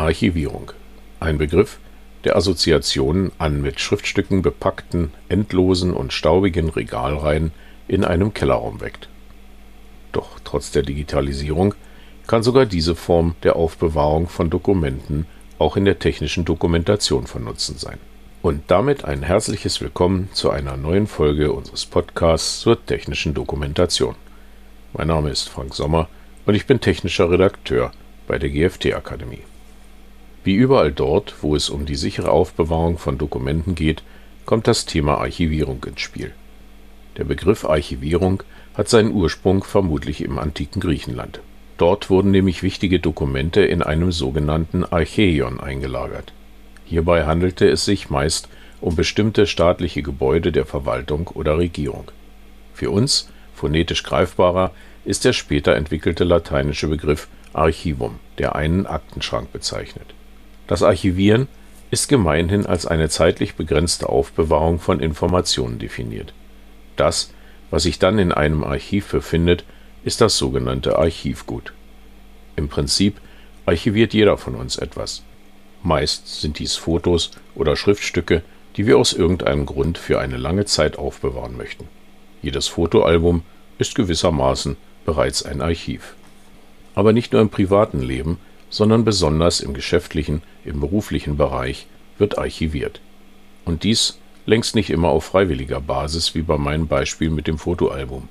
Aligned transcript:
Archivierung. 0.00 0.72
Ein 1.20 1.38
Begriff, 1.38 1.78
der 2.24 2.36
Assoziationen 2.36 3.32
an 3.38 3.62
mit 3.62 3.80
Schriftstücken 3.80 4.42
bepackten, 4.42 5.12
endlosen 5.28 5.92
und 5.92 6.12
staubigen 6.12 6.68
Regalreihen 6.68 7.52
in 7.88 8.04
einem 8.04 8.34
Kellerraum 8.34 8.80
weckt. 8.80 9.08
Doch 10.12 10.40
trotz 10.44 10.70
der 10.70 10.82
Digitalisierung 10.82 11.74
kann 12.26 12.42
sogar 12.42 12.66
diese 12.66 12.94
Form 12.94 13.34
der 13.42 13.56
Aufbewahrung 13.56 14.28
von 14.28 14.50
Dokumenten 14.50 15.26
auch 15.58 15.76
in 15.76 15.84
der 15.84 15.98
technischen 15.98 16.44
Dokumentation 16.44 17.26
von 17.26 17.44
Nutzen 17.44 17.76
sein. 17.76 17.98
Und 18.42 18.62
damit 18.68 19.04
ein 19.04 19.22
herzliches 19.22 19.80
Willkommen 19.80 20.30
zu 20.32 20.50
einer 20.50 20.76
neuen 20.76 21.06
Folge 21.06 21.52
unseres 21.52 21.84
Podcasts 21.84 22.60
zur 22.60 22.84
technischen 22.86 23.34
Dokumentation. 23.34 24.14
Mein 24.94 25.08
Name 25.08 25.30
ist 25.30 25.48
Frank 25.48 25.74
Sommer 25.74 26.08
und 26.46 26.54
ich 26.54 26.66
bin 26.66 26.80
technischer 26.80 27.30
Redakteur 27.30 27.92
bei 28.26 28.38
der 28.38 28.48
GFT 28.48 28.94
Akademie. 28.94 29.42
Wie 30.42 30.54
überall 30.54 30.90
dort, 30.90 31.34
wo 31.42 31.54
es 31.54 31.68
um 31.68 31.84
die 31.84 31.96
sichere 31.96 32.30
Aufbewahrung 32.30 32.96
von 32.96 33.18
Dokumenten 33.18 33.74
geht, 33.74 34.02
kommt 34.46 34.66
das 34.66 34.86
Thema 34.86 35.18
Archivierung 35.18 35.84
ins 35.84 36.00
Spiel. 36.00 36.32
Der 37.18 37.24
Begriff 37.24 37.66
Archivierung 37.66 38.42
hat 38.72 38.88
seinen 38.88 39.12
Ursprung 39.12 39.62
vermutlich 39.62 40.22
im 40.22 40.38
antiken 40.38 40.80
Griechenland. 40.80 41.40
Dort 41.76 42.08
wurden 42.08 42.30
nämlich 42.30 42.62
wichtige 42.62 43.00
Dokumente 43.00 43.60
in 43.60 43.82
einem 43.82 44.12
sogenannten 44.12 44.82
Archeion 44.84 45.60
eingelagert. 45.60 46.32
Hierbei 46.86 47.24
handelte 47.26 47.68
es 47.68 47.84
sich 47.84 48.08
meist 48.08 48.48
um 48.80 48.96
bestimmte 48.96 49.46
staatliche 49.46 50.02
Gebäude 50.02 50.52
der 50.52 50.64
Verwaltung 50.64 51.28
oder 51.28 51.58
Regierung. 51.58 52.10
Für 52.72 52.90
uns, 52.90 53.28
phonetisch 53.54 54.02
greifbarer, 54.04 54.70
ist 55.04 55.26
der 55.26 55.34
später 55.34 55.76
entwickelte 55.76 56.24
lateinische 56.24 56.88
Begriff 56.88 57.28
Archivum, 57.52 58.20
der 58.38 58.56
einen 58.56 58.86
Aktenschrank 58.86 59.52
bezeichnet 59.52 60.14
das 60.70 60.84
Archivieren 60.84 61.48
ist 61.90 62.08
gemeinhin 62.08 62.64
als 62.64 62.86
eine 62.86 63.08
zeitlich 63.08 63.56
begrenzte 63.56 64.08
Aufbewahrung 64.08 64.78
von 64.78 65.00
Informationen 65.00 65.80
definiert. 65.80 66.32
Das, 66.94 67.32
was 67.72 67.82
sich 67.82 67.98
dann 67.98 68.20
in 68.20 68.30
einem 68.30 68.62
Archiv 68.62 69.10
befindet, 69.10 69.64
ist 70.04 70.20
das 70.20 70.38
sogenannte 70.38 70.96
Archivgut. 70.96 71.72
Im 72.54 72.68
Prinzip 72.68 73.20
archiviert 73.66 74.14
jeder 74.14 74.38
von 74.38 74.54
uns 74.54 74.76
etwas. 74.76 75.24
Meist 75.82 76.40
sind 76.40 76.60
dies 76.60 76.76
Fotos 76.76 77.32
oder 77.56 77.74
Schriftstücke, 77.74 78.42
die 78.76 78.86
wir 78.86 78.96
aus 78.96 79.12
irgendeinem 79.12 79.66
Grund 79.66 79.98
für 79.98 80.20
eine 80.20 80.36
lange 80.36 80.66
Zeit 80.66 80.98
aufbewahren 80.98 81.56
möchten. 81.56 81.88
Jedes 82.42 82.68
Fotoalbum 82.68 83.42
ist 83.78 83.96
gewissermaßen 83.96 84.76
bereits 85.04 85.42
ein 85.42 85.62
Archiv. 85.62 86.14
Aber 86.94 87.12
nicht 87.12 87.32
nur 87.32 87.42
im 87.42 87.50
privaten 87.50 88.00
Leben 88.00 88.38
sondern 88.70 89.04
besonders 89.04 89.60
im 89.60 89.74
geschäftlichen, 89.74 90.42
im 90.64 90.80
beruflichen 90.80 91.36
Bereich 91.36 91.86
wird 92.18 92.38
archiviert. 92.38 93.00
Und 93.64 93.82
dies 93.82 94.18
längst 94.46 94.74
nicht 94.74 94.90
immer 94.90 95.08
auf 95.08 95.24
freiwilliger 95.24 95.80
Basis 95.80 96.34
wie 96.34 96.42
bei 96.42 96.56
meinem 96.56 96.86
Beispiel 96.86 97.30
mit 97.30 97.46
dem 97.46 97.58
Fotoalbum. 97.58 98.28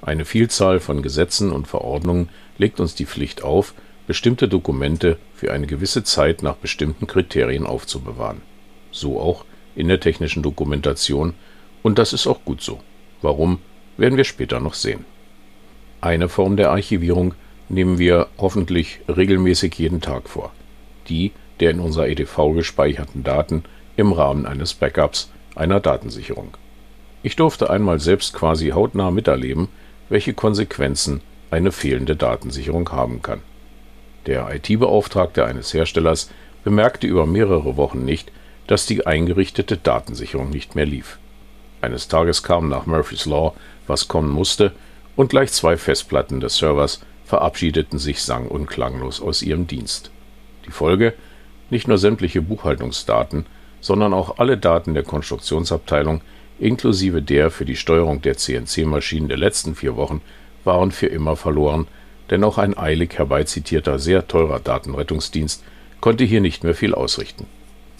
Eine 0.00 0.24
Vielzahl 0.24 0.80
von 0.80 1.02
Gesetzen 1.02 1.50
und 1.50 1.66
Verordnungen 1.66 2.28
legt 2.58 2.80
uns 2.80 2.94
die 2.94 3.06
Pflicht 3.06 3.42
auf, 3.42 3.74
bestimmte 4.06 4.48
Dokumente 4.48 5.18
für 5.34 5.52
eine 5.52 5.66
gewisse 5.66 6.04
Zeit 6.04 6.42
nach 6.42 6.56
bestimmten 6.56 7.06
Kriterien 7.06 7.66
aufzubewahren. 7.66 8.42
So 8.90 9.18
auch 9.18 9.44
in 9.74 9.88
der 9.88 10.00
technischen 10.00 10.42
Dokumentation, 10.42 11.34
und 11.82 11.98
das 11.98 12.12
ist 12.12 12.26
auch 12.26 12.44
gut 12.44 12.62
so. 12.62 12.80
Warum, 13.22 13.58
werden 13.96 14.16
wir 14.16 14.24
später 14.24 14.60
noch 14.60 14.74
sehen. 14.74 15.04
Eine 16.00 16.28
Form 16.28 16.56
der 16.56 16.70
Archivierung 16.70 17.34
nehmen 17.68 17.98
wir 17.98 18.28
hoffentlich 18.38 19.00
regelmäßig 19.08 19.74
jeden 19.74 20.00
Tag 20.00 20.28
vor. 20.28 20.52
Die 21.08 21.32
der 21.60 21.70
in 21.70 21.80
unserer 21.80 22.08
EDV 22.08 22.54
gespeicherten 22.54 23.22
Daten 23.22 23.64
im 23.96 24.12
Rahmen 24.12 24.46
eines 24.46 24.74
Backups, 24.74 25.30
einer 25.54 25.80
Datensicherung. 25.80 26.56
Ich 27.22 27.36
durfte 27.36 27.70
einmal 27.70 28.00
selbst 28.00 28.34
quasi 28.34 28.70
hautnah 28.70 29.10
miterleben, 29.10 29.68
welche 30.08 30.34
Konsequenzen 30.34 31.20
eine 31.50 31.72
fehlende 31.72 32.16
Datensicherung 32.16 32.90
haben 32.90 33.22
kann. 33.22 33.40
Der 34.26 34.52
IT-Beauftragte 34.54 35.44
eines 35.44 35.72
Herstellers 35.72 36.30
bemerkte 36.64 37.06
über 37.06 37.26
mehrere 37.26 37.76
Wochen 37.76 38.04
nicht, 38.04 38.32
dass 38.66 38.86
die 38.86 39.06
eingerichtete 39.06 39.76
Datensicherung 39.76 40.50
nicht 40.50 40.74
mehr 40.74 40.86
lief. 40.86 41.18
Eines 41.80 42.08
Tages 42.08 42.42
kam 42.42 42.68
nach 42.68 42.86
Murphy's 42.86 43.26
Law, 43.26 43.54
was 43.86 44.08
kommen 44.08 44.30
musste, 44.30 44.72
und 45.16 45.28
gleich 45.28 45.52
zwei 45.52 45.76
Festplatten 45.76 46.40
des 46.40 46.56
Servers 46.56 47.00
verabschiedeten 47.24 47.98
sich 47.98 48.22
sang- 48.22 48.48
und 48.48 48.66
klanglos 48.66 49.20
aus 49.20 49.42
ihrem 49.42 49.66
Dienst. 49.66 50.10
Die 50.66 50.70
Folge? 50.70 51.14
Nicht 51.70 51.88
nur 51.88 51.98
sämtliche 51.98 52.42
Buchhaltungsdaten, 52.42 53.46
sondern 53.80 54.14
auch 54.14 54.38
alle 54.38 54.58
Daten 54.58 54.94
der 54.94 55.02
Konstruktionsabteilung 55.02 56.20
inklusive 56.58 57.20
der 57.20 57.50
für 57.50 57.64
die 57.64 57.76
Steuerung 57.76 58.22
der 58.22 58.36
CNC-Maschinen 58.36 59.28
der 59.28 59.38
letzten 59.38 59.74
vier 59.74 59.96
Wochen 59.96 60.20
waren 60.64 60.92
für 60.92 61.06
immer 61.06 61.36
verloren, 61.36 61.86
denn 62.30 62.44
auch 62.44 62.58
ein 62.58 62.76
eilig 62.76 63.18
herbeizitierter, 63.18 63.98
sehr 63.98 64.26
teurer 64.28 64.60
Datenrettungsdienst 64.60 65.62
konnte 66.00 66.24
hier 66.24 66.40
nicht 66.40 66.64
mehr 66.64 66.74
viel 66.74 66.94
ausrichten. 66.94 67.46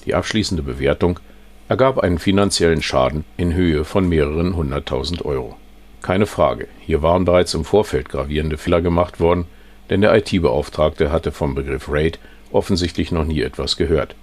Die 0.07 0.15
abschließende 0.15 0.63
Bewertung 0.63 1.21
ergab 1.69 1.99
einen 1.99 2.19
finanziellen 2.19 2.83
Schaden 2.83 3.25
in 3.37 3.55
Höhe 3.55 3.85
von 3.85 4.09
mehreren 4.09 4.57
hunderttausend 4.57 5.25
Euro. 5.25 5.57
Keine 6.05 6.27
Frage, 6.27 6.69
hier 6.81 7.01
waren 7.01 7.25
bereits 7.25 7.55
im 7.55 7.65
Vorfeld 7.65 8.11
gravierende 8.11 8.59
Fehler 8.59 8.83
gemacht 8.83 9.21
worden, 9.21 9.47
denn 9.89 10.03
der 10.03 10.15
IT-Beauftragte 10.15 11.11
hatte 11.11 11.33
vom 11.33 11.55
Begriff 11.55 11.89
RAID 11.89 12.19
offensichtlich 12.53 13.11
noch 13.11 13.25
nie 13.25 13.41
etwas 13.41 13.79
gehört. 13.79 14.15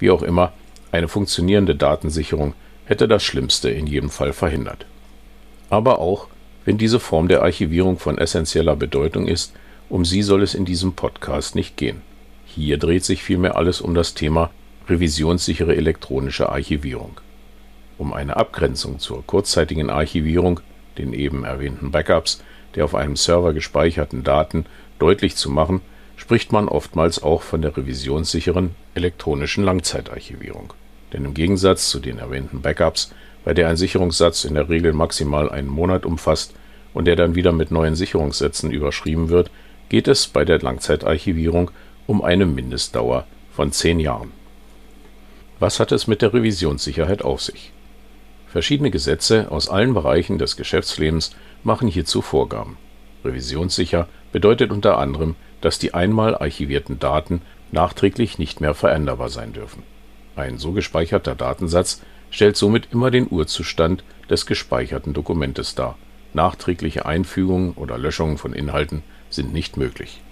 Wie 0.00 0.10
auch 0.10 0.24
immer, 0.24 0.52
eine 0.90 1.06
funktionierende 1.06 1.76
Datensicherung 1.76 2.54
hätte 2.84 3.06
das 3.06 3.22
Schlimmste 3.22 3.70
in 3.70 3.86
jedem 3.86 4.10
Fall 4.10 4.32
verhindert. 4.32 4.86
Aber 5.68 6.00
auch, 6.00 6.26
wenn 6.64 6.78
diese 6.78 6.98
Form 6.98 7.28
der 7.28 7.44
Archivierung 7.44 8.00
von 8.00 8.18
essentieller 8.18 8.74
Bedeutung 8.74 9.28
ist, 9.28 9.52
um 9.88 10.04
sie 10.04 10.22
soll 10.22 10.42
es 10.42 10.54
in 10.54 10.64
diesem 10.64 10.94
Podcast 10.94 11.54
nicht 11.54 11.76
gehen. 11.76 12.02
Hier 12.44 12.76
dreht 12.76 13.04
sich 13.04 13.22
vielmehr 13.22 13.54
alles 13.54 13.80
um 13.80 13.94
das 13.94 14.14
Thema 14.14 14.50
revisionssichere 14.88 15.76
elektronische 15.76 16.48
Archivierung. 16.48 17.20
Um 17.98 18.12
eine 18.12 18.36
Abgrenzung 18.36 18.98
zur 18.98 19.24
kurzzeitigen 19.24 19.90
Archivierung 19.90 20.58
den 20.98 21.12
eben 21.12 21.44
erwähnten 21.44 21.90
Backups 21.90 22.42
der 22.74 22.84
auf 22.84 22.94
einem 22.94 23.16
Server 23.16 23.52
gespeicherten 23.52 24.22
Daten 24.22 24.66
deutlich 24.98 25.36
zu 25.36 25.50
machen, 25.50 25.80
spricht 26.16 26.52
man 26.52 26.68
oftmals 26.68 27.22
auch 27.22 27.42
von 27.42 27.62
der 27.62 27.76
revisionssicheren 27.76 28.74
elektronischen 28.94 29.64
Langzeitarchivierung. 29.64 30.72
Denn 31.12 31.24
im 31.24 31.34
Gegensatz 31.34 31.88
zu 31.88 31.98
den 31.98 32.18
erwähnten 32.18 32.60
Backups, 32.60 33.12
bei 33.44 33.54
der 33.54 33.68
ein 33.68 33.76
Sicherungssatz 33.76 34.44
in 34.44 34.54
der 34.54 34.68
Regel 34.68 34.92
maximal 34.92 35.50
einen 35.50 35.68
Monat 35.68 36.04
umfasst 36.04 36.54
und 36.92 37.06
der 37.06 37.16
dann 37.16 37.34
wieder 37.34 37.52
mit 37.52 37.70
neuen 37.70 37.94
Sicherungssätzen 37.94 38.70
überschrieben 38.70 39.30
wird, 39.30 39.50
geht 39.88 40.08
es 40.08 40.28
bei 40.28 40.44
der 40.44 40.60
Langzeitarchivierung 40.60 41.70
um 42.06 42.22
eine 42.22 42.46
Mindestdauer 42.46 43.26
von 43.52 43.72
zehn 43.72 43.98
Jahren. 43.98 44.32
Was 45.58 45.80
hat 45.80 45.90
es 45.90 46.06
mit 46.06 46.22
der 46.22 46.34
Revisionssicherheit 46.34 47.22
auf 47.22 47.42
sich? 47.42 47.72
Verschiedene 48.50 48.90
Gesetze 48.90 49.50
aus 49.52 49.68
allen 49.68 49.94
Bereichen 49.94 50.38
des 50.38 50.56
Geschäftslebens 50.56 51.36
machen 51.62 51.86
hierzu 51.86 52.20
Vorgaben. 52.20 52.78
Revisionssicher 53.24 54.08
bedeutet 54.32 54.72
unter 54.72 54.98
anderem, 54.98 55.36
dass 55.60 55.78
die 55.78 55.94
einmal 55.94 56.36
archivierten 56.36 56.98
Daten 56.98 57.42
nachträglich 57.70 58.38
nicht 58.38 58.60
mehr 58.60 58.74
veränderbar 58.74 59.28
sein 59.28 59.52
dürfen. 59.52 59.84
Ein 60.34 60.58
so 60.58 60.72
gespeicherter 60.72 61.36
Datensatz 61.36 62.02
stellt 62.30 62.56
somit 62.56 62.88
immer 62.90 63.12
den 63.12 63.28
Urzustand 63.30 64.02
des 64.28 64.46
gespeicherten 64.46 65.12
Dokumentes 65.12 65.76
dar. 65.76 65.96
Nachträgliche 66.34 67.06
Einfügungen 67.06 67.72
oder 67.74 67.98
Löschungen 67.98 68.36
von 68.38 68.52
Inhalten 68.52 69.04
sind 69.28 69.52
nicht 69.52 69.76
möglich. 69.76 70.22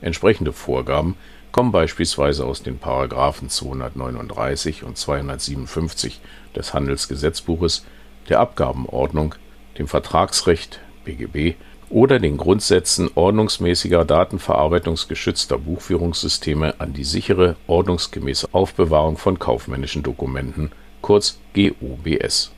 Entsprechende 0.00 0.52
Vorgaben 0.52 1.16
kommen 1.54 1.70
beispielsweise 1.70 2.44
aus 2.44 2.64
den 2.64 2.78
Paragraphen 2.78 3.48
239 3.48 4.82
und 4.82 4.98
257 4.98 6.20
des 6.56 6.74
Handelsgesetzbuches, 6.74 7.86
der 8.28 8.40
Abgabenordnung, 8.40 9.36
dem 9.78 9.86
Vertragsrecht 9.86 10.80
BGB 11.04 11.54
oder 11.90 12.18
den 12.18 12.38
Grundsätzen 12.38 13.08
ordnungsmäßiger 13.14 14.04
datenverarbeitungsgeschützter 14.04 15.56
Buchführungssysteme 15.56 16.80
an 16.80 16.92
die 16.92 17.04
sichere, 17.04 17.54
ordnungsgemäße 17.68 18.48
Aufbewahrung 18.50 19.16
von 19.16 19.38
kaufmännischen 19.38 20.02
Dokumenten, 20.02 20.72
kurz 21.02 21.38
GOBS. 21.54 22.50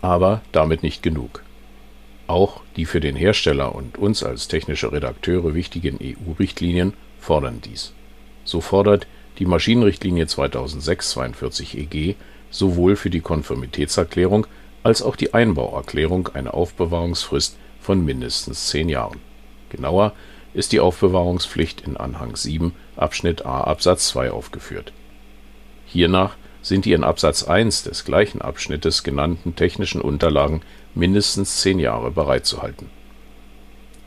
Aber 0.00 0.40
damit 0.52 0.82
nicht 0.82 1.02
genug. 1.02 1.43
Auch 2.26 2.62
die 2.76 2.86
für 2.86 3.00
den 3.00 3.16
Hersteller 3.16 3.74
und 3.74 3.98
uns 3.98 4.22
als 4.22 4.48
technische 4.48 4.92
Redakteure 4.92 5.54
wichtigen 5.54 5.98
EU-Richtlinien 6.02 6.94
fordern 7.20 7.60
dies. 7.62 7.92
So 8.44 8.60
fordert 8.60 9.06
die 9.38 9.46
Maschinenrichtlinie 9.46 10.24
2006/42/EG 10.24 12.14
sowohl 12.50 12.96
für 12.96 13.10
die 13.10 13.20
Konformitätserklärung 13.20 14.46
als 14.82 15.02
auch 15.02 15.16
die 15.16 15.34
Einbauerklärung 15.34 16.28
eine 16.28 16.54
Aufbewahrungsfrist 16.54 17.56
von 17.80 18.04
mindestens 18.04 18.68
zehn 18.68 18.88
Jahren. 18.88 19.18
Genauer 19.70 20.12
ist 20.54 20.72
die 20.72 20.80
Aufbewahrungspflicht 20.80 21.82
in 21.82 21.96
Anhang 21.96 22.36
7 22.36 22.72
Abschnitt 22.96 23.44
a 23.44 23.62
Absatz 23.62 24.08
2 24.08 24.30
aufgeführt. 24.30 24.92
Hiernach 25.86 26.36
sind 26.64 26.86
die 26.86 26.94
in 26.94 27.04
Absatz 27.04 27.44
1 27.44 27.84
des 27.84 28.04
gleichen 28.04 28.40
Abschnittes 28.40 29.04
genannten 29.04 29.54
technischen 29.54 30.00
Unterlagen 30.00 30.62
mindestens 30.94 31.60
zehn 31.60 31.78
Jahre 31.78 32.10
bereitzuhalten. 32.10 32.88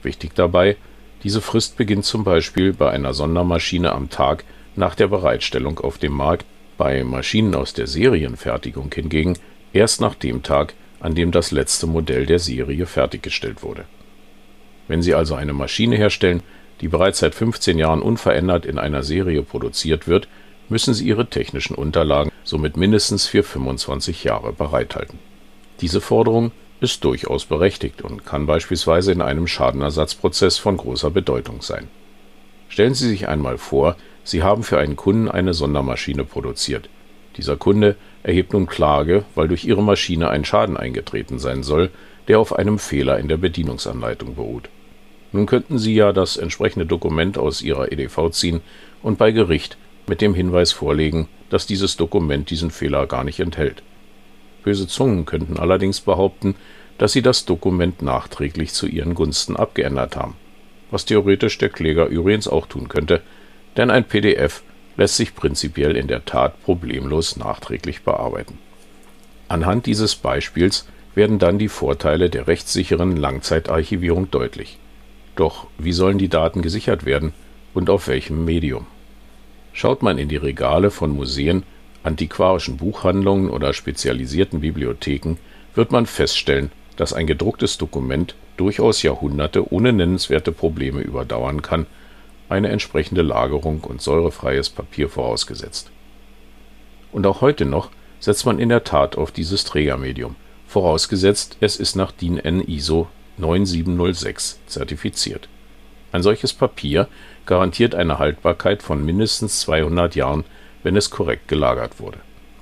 Wichtig 0.01 0.33
dabei, 0.33 0.75
diese 1.23 1.39
Frist 1.39 1.77
beginnt 1.77 2.05
zum 2.05 2.23
Beispiel 2.23 2.73
bei 2.73 2.89
einer 2.89 3.13
Sondermaschine 3.13 3.93
am 3.93 4.09
Tag 4.09 4.43
nach 4.75 4.95
der 4.95 5.07
Bereitstellung 5.07 5.79
auf 5.79 5.99
dem 5.99 6.13
Markt, 6.13 6.45
bei 6.77 7.03
Maschinen 7.03 7.53
aus 7.55 7.73
der 7.73 7.87
Serienfertigung 7.87 8.91
hingegen 8.93 9.37
erst 9.71 10.01
nach 10.01 10.15
dem 10.15 10.41
Tag, 10.43 10.73
an 10.99 11.13
dem 11.13 11.31
das 11.31 11.51
letzte 11.51 11.85
Modell 11.85 12.25
der 12.25 12.39
Serie 12.39 12.87
fertiggestellt 12.87 13.61
wurde. 13.61 13.85
Wenn 14.87 15.03
Sie 15.03 15.13
also 15.13 15.35
eine 15.35 15.53
Maschine 15.53 15.95
herstellen, 15.95 16.41
die 16.81 16.87
bereits 16.87 17.19
seit 17.19 17.35
15 17.35 17.77
Jahren 17.77 18.01
unverändert 18.01 18.65
in 18.65 18.79
einer 18.79 19.03
Serie 19.03 19.43
produziert 19.43 20.07
wird, 20.07 20.27
müssen 20.69 20.93
Sie 20.93 21.07
Ihre 21.07 21.27
technischen 21.27 21.75
Unterlagen 21.75 22.31
somit 22.43 22.77
mindestens 22.77 23.27
für 23.27 23.43
25 23.43 24.23
Jahre 24.23 24.53
bereithalten. 24.53 25.19
Diese 25.81 26.01
Forderung 26.01 26.51
ist 26.79 27.03
durchaus 27.03 27.45
berechtigt 27.45 28.01
und 28.01 28.25
kann 28.25 28.45
beispielsweise 28.45 29.11
in 29.11 29.21
einem 29.21 29.47
Schadenersatzprozess 29.47 30.57
von 30.57 30.77
großer 30.77 31.09
Bedeutung 31.09 31.61
sein. 31.61 31.87
Stellen 32.69 32.93
Sie 32.93 33.07
sich 33.07 33.27
einmal 33.27 33.57
vor, 33.57 33.95
Sie 34.23 34.43
haben 34.43 34.63
für 34.63 34.79
einen 34.79 34.95
Kunden 34.95 35.29
eine 35.29 35.53
Sondermaschine 35.53 36.23
produziert. 36.23 36.89
Dieser 37.37 37.55
Kunde 37.55 37.95
erhebt 38.23 38.53
nun 38.53 38.65
Klage, 38.65 39.23
weil 39.35 39.47
durch 39.47 39.65
Ihre 39.65 39.83
Maschine 39.83 40.29
ein 40.29 40.43
Schaden 40.43 40.75
eingetreten 40.75 41.39
sein 41.39 41.63
soll, 41.63 41.91
der 42.27 42.39
auf 42.39 42.53
einem 42.53 42.77
Fehler 42.77 43.19
in 43.19 43.27
der 43.27 43.37
Bedienungsanleitung 43.37 44.35
beruht. 44.35 44.69
Nun 45.31 45.45
könnten 45.45 45.77
Sie 45.77 45.95
ja 45.95 46.13
das 46.13 46.37
entsprechende 46.37 46.85
Dokument 46.85 47.37
aus 47.37 47.61
Ihrer 47.61 47.91
EDV 47.91 48.31
ziehen 48.31 48.61
und 49.01 49.17
bei 49.17 49.31
Gericht 49.31 49.77
mit 50.07 50.21
dem 50.21 50.33
Hinweis 50.33 50.71
vorlegen, 50.71 51.27
dass 51.49 51.67
dieses 51.67 51.97
Dokument 51.97 52.49
diesen 52.49 52.71
Fehler 52.71 53.07
gar 53.07 53.23
nicht 53.23 53.39
enthält. 53.39 53.83
Böse 54.63 54.87
Zungen 54.87 55.25
könnten 55.25 55.57
allerdings 55.57 56.01
behaupten, 56.01 56.55
dass 56.97 57.13
Sie 57.13 57.21
das 57.21 57.45
Dokument 57.45 58.01
nachträglich 58.01 58.73
zu 58.73 58.87
Ihren 58.87 59.13
Gunsten 59.13 59.55
abgeändert 59.55 60.15
haben, 60.15 60.35
was 60.91 61.05
theoretisch 61.05 61.57
der 61.57 61.69
Kläger 61.69 62.07
übrigens 62.07 62.47
auch 62.47 62.65
tun 62.65 62.89
könnte, 62.89 63.21
denn 63.77 63.91
ein 63.91 64.05
PDF 64.05 64.63
lässt 64.97 65.15
sich 65.15 65.35
prinzipiell 65.35 65.95
in 65.95 66.07
der 66.07 66.25
Tat 66.25 66.61
problemlos 66.63 67.37
nachträglich 67.37 68.01
bearbeiten. 68.01 68.57
Anhand 69.47 69.85
dieses 69.85 70.15
Beispiels 70.15 70.87
werden 71.13 71.39
dann 71.39 71.59
die 71.59 71.69
Vorteile 71.69 72.29
der 72.29 72.47
rechtssicheren 72.47 73.15
Langzeitarchivierung 73.15 74.29
deutlich. 74.31 74.79
Doch 75.35 75.67
wie 75.77 75.93
sollen 75.93 76.17
die 76.17 76.29
Daten 76.29 76.61
gesichert 76.61 77.05
werden 77.05 77.33
und 77.73 77.89
auf 77.89 78.07
welchem 78.07 78.43
Medium? 78.43 78.87
Schaut 79.77 80.01
man 80.01 80.17
in 80.17 80.27
die 80.27 80.37
Regale 80.37 80.89
von 80.89 81.11
Museen, 81.11 81.61
antiquarischen 82.01 82.77
Buchhandlungen 82.77 83.51
oder 83.51 83.73
spezialisierten 83.73 84.61
Bibliotheken, 84.61 85.35
wird 85.75 85.91
man 85.91 86.07
feststellen, 86.07 86.71
dass 86.95 87.13
ein 87.13 87.27
gedrucktes 87.27 87.77
Dokument 87.77 88.33
durchaus 88.57 89.03
Jahrhunderte 89.03 89.71
ohne 89.71 89.93
nennenswerte 89.93 90.51
Probleme 90.51 91.01
überdauern 91.01 91.61
kann 91.61 91.85
eine 92.49 92.69
entsprechende 92.69 93.21
Lagerung 93.21 93.81
und 93.81 94.01
säurefreies 94.01 94.71
Papier 94.71 95.09
vorausgesetzt. 95.09 95.91
Und 97.11 97.27
auch 97.27 97.41
heute 97.41 97.65
noch 97.65 97.91
setzt 98.19 98.47
man 98.47 98.57
in 98.57 98.69
der 98.69 98.83
Tat 98.83 99.15
auf 99.15 99.31
dieses 99.31 99.63
Trägermedium, 99.63 100.37
vorausgesetzt 100.65 101.55
es 101.59 101.75
ist 101.75 101.95
nach 101.95 102.11
DIN 102.11 102.39
N 102.39 102.61
ISO 102.61 103.09
9706 103.37 104.59
zertifiziert. 104.65 105.49
Ein 106.17 106.23
solches 106.23 106.51
Papier 106.51 107.07
garantiert 107.45 107.93
eine 107.93 108.17
Haltbarkeit 108.17 108.81
von 108.81 109.05
mindestens 109.05 109.59
200 109.59 110.15
Jahren, 110.15 110.45
wenn 110.81 110.95
es 110.95 111.11
korrekt 111.11 111.47
gelagert 111.47 111.99
wurde. 111.99 112.17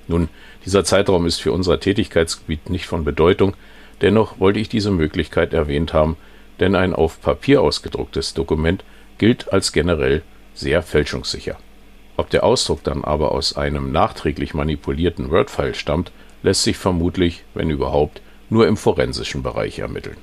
Nun, 0.10 0.28
dieser 0.66 0.84
Zeitraum 0.84 1.26
ist 1.26 1.42
für 1.42 1.54
unser 1.54 1.80
Tätigkeitsgebiet 1.80 2.70
nicht 2.70 2.86
von 2.86 3.06
Bedeutung, 3.06 3.56
dennoch 4.02 4.42
wollte 4.42 4.60
ich 4.60 4.68
diese 4.68 4.92
Möglichkeit 4.92 5.54
erwähnt 5.54 5.94
haben, 5.94 6.18
denn 6.60 6.76
ein 6.76 6.94
auf 6.94 7.22
Papier 7.22 7.62
ausgedrucktes 7.62 8.34
Dokument 8.34 8.84
gilt 9.20 9.54
als 9.54 9.72
generell 9.72 10.22
sehr 10.54 10.82
fälschungssicher. 10.84 11.58
Ob 12.18 12.30
der 12.32 12.44
Ausdruck 12.44 12.84
dann 12.84 13.06
aber 13.06 13.32
aus 13.32 13.56
einem 13.56 13.94
nachträglich 13.94 14.54
manipulierten 14.54 15.32
Word-File 15.32 15.76
stammt, 15.76 16.12
lässt 16.44 16.64
sich 16.64 16.76
vermutlich, 16.76 17.46
wenn 17.54 17.70
überhaupt, 17.70 18.22
nur 18.50 18.68
im 18.68 18.76
forensischen 18.76 19.44
Bereich 19.44 19.80
ermitteln. 19.80 20.18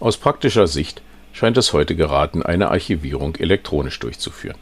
Aus 0.00 0.18
praktischer 0.18 0.66
Sicht 0.66 1.00
scheint 1.38 1.56
es 1.56 1.72
heute 1.72 1.94
geraten, 1.94 2.42
eine 2.42 2.72
Archivierung 2.72 3.36
elektronisch 3.36 4.00
durchzuführen. 4.00 4.58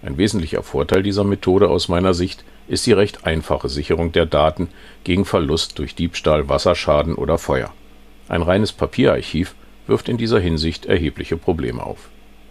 Ein 0.00 0.16
wesentlicher 0.16 0.62
Vorteil 0.62 1.02
dieser 1.02 1.24
Methode 1.24 1.68
aus 1.68 1.88
meiner 1.88 2.14
Sicht 2.14 2.44
ist 2.68 2.86
die 2.86 2.92
recht 2.92 3.26
einfache 3.26 3.68
Sicherung 3.68 4.12
der 4.12 4.26
Daten 4.26 4.68
gegen 5.02 5.24
Verlust 5.24 5.76
durch 5.80 5.96
Diebstahl, 5.96 6.48
Wasserschaden 6.48 7.16
oder 7.16 7.36
Feuer. 7.36 7.72
Ein 8.28 8.42
reines 8.42 8.70
Papierarchiv 8.70 9.56
wirft 9.88 10.08
in 10.08 10.18
dieser 10.18 10.38
Hinsicht 10.38 10.86
erhebliche 10.86 11.36
Probleme 11.36 11.82
auf 11.82 12.08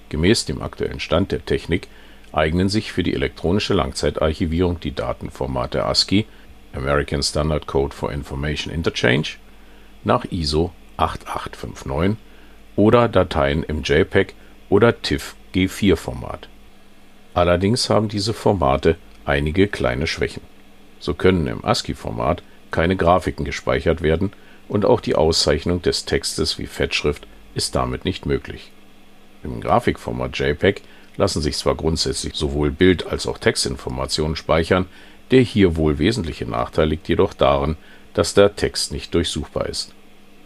Gemäß 0.10 0.44
dem 0.44 0.62
aktuellen 0.62 1.00
Stand 1.00 1.32
der 1.32 1.46
Technik 1.46 1.88
eignen 2.34 2.68
sich 2.68 2.92
für 2.92 3.04
die 3.04 3.14
elektronische 3.14 3.74
Langzeitarchivierung 3.74 4.82
die 4.82 4.94
Datenformate 4.94 5.86
ASCII 5.86 6.26
(American 6.74 7.24
Standard 7.24 7.66
Code 7.66 7.96
for 7.96 8.12
Information 8.12 8.74
Interchange) 8.74 9.38
nach 10.04 10.26
ISO 10.26 10.74
8859 10.98 12.18
oder 12.80 13.08
Dateien 13.08 13.64
im 13.64 13.84
JPEG 13.84 14.34
oder 14.70 15.02
TIFF-G4-Format. 15.02 16.48
Allerdings 17.34 17.90
haben 17.90 18.08
diese 18.08 18.34
Formate 18.34 18.96
einige 19.26 19.68
kleine 19.68 20.08
Schwächen. 20.08 20.42
So 21.00 21.14
können 21.14 21.48
im 21.48 21.64
ASCII-Format 21.64 22.42
keine 22.72 22.96
Grafiken 22.96 23.46
gespeichert 23.46 24.02
werden 24.02 24.32
und 24.68 24.86
auch 24.86 25.02
die 25.02 25.16
Auszeichnung 25.16 25.82
des 25.82 26.06
Textes 26.06 26.58
wie 26.58 26.68
Fettschrift 26.68 27.28
ist 27.56 27.76
damit 27.76 28.06
nicht 28.06 28.26
möglich 28.26 28.72
im 29.44 29.62
Grafikformat 29.62 30.38
JPEG 30.38 30.82
lassen 31.18 31.42
sich 31.42 31.58
zwar 31.58 31.76
grundsätzlich 31.76 32.36
sowohl 32.36 32.72
Bild 32.72 33.08
als 33.08 33.28
auch 33.28 33.38
Textinformationen 33.38 34.36
speichern, 34.36 34.86
der 35.32 35.42
hier 35.42 35.76
wohl 35.76 36.00
wesentliche 36.00 36.46
Nachteil 36.46 36.90
liegt 36.90 37.08
jedoch 37.08 37.34
darin, 37.34 37.78
dass 38.14 38.34
der 38.34 38.56
Text 38.56 38.92
nicht 38.92 39.14
durchsuchbar 39.14 39.68
ist. 39.68 39.94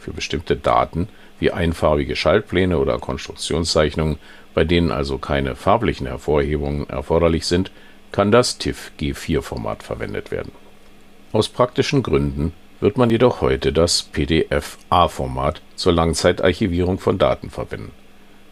Für 0.04 0.12
bestimmte 0.12 0.56
Daten 0.56 1.08
wie 1.40 1.52
einfarbige 1.52 2.16
Schaltpläne 2.16 2.78
oder 2.78 3.00
Konstruktionszeichnungen, 3.00 4.18
bei 4.54 4.64
denen 4.64 4.92
also 4.92 5.18
keine 5.18 5.56
farblichen 5.56 6.08
Hervorhebungen 6.08 6.90
erforderlich 6.90 7.46
sind, 7.46 7.72
kann 8.12 8.32
das 8.32 8.60
TIFF-G4-Format 8.60 9.82
verwendet 9.82 10.30
werden. 10.30 10.52
Aus 11.32 11.50
praktischen 11.50 12.04
Gründen 12.04 12.54
wird 12.80 12.98
man 12.98 13.10
jedoch 13.10 13.42
heute 13.42 13.74
das 13.74 14.04
PDF-A-Format 14.04 15.62
zur 15.76 15.94
Langzeitarchivierung 15.94 17.00
von 17.00 17.18
Daten 17.18 17.50
verwenden 17.50 17.92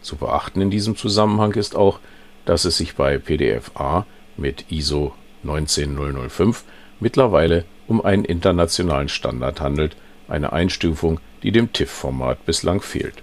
zu 0.02 0.16
beachten 0.16 0.60
in 0.60 0.70
diesem 0.70 0.96
Zusammenhang 0.96 1.52
ist 1.52 1.76
auch, 1.76 2.00
dass 2.44 2.64
es 2.64 2.76
sich 2.76 2.96
bei 2.96 3.18
PDF-A 3.18 4.04
mit 4.36 4.70
ISO 4.70 5.14
19005 5.44 6.64
mittlerweile 7.00 7.64
um 7.86 8.04
einen 8.04 8.24
internationalen 8.24 9.08
Standard 9.08 9.60
handelt, 9.60 9.96
eine 10.32 10.52
Einstufung, 10.52 11.20
die 11.42 11.52
dem 11.52 11.72
TIFF-Format 11.72 12.44
bislang 12.46 12.80
fehlt. 12.80 13.22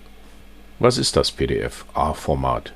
Was 0.80 0.98
ist 0.98 1.18
das 1.18 1.32
PDF-A-Format? 1.32 2.74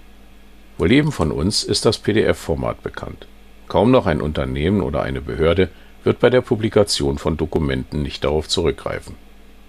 Wohl 0.78 0.92
jedem 0.92 1.12
von 1.12 1.32
uns 1.32 1.63
ist 1.63 1.86
das 1.86 2.00
PDF-Format 2.00 2.84
bekannt. 2.84 3.28
Kaum 3.68 3.92
noch 3.92 4.08
ein 4.08 4.22
Unternehmen 4.22 4.82
oder 4.82 5.04
eine 5.04 5.22
Behörde 5.22 5.70
wird 6.04 6.20
bei 6.20 6.30
der 6.30 6.42
Publikation 6.42 7.18
von 7.18 7.38
Dokumenten 7.38 8.02
nicht 8.02 8.24
darauf 8.24 8.50
zurückgreifen. 8.50 9.16